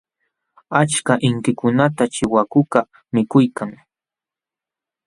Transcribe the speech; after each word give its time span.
Achka 0.79 1.13
inkikunata 1.27 2.03
chiwakukaq 2.13 2.89
mikuykan. 3.13 3.71